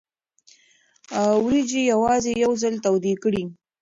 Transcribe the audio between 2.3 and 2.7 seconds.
یو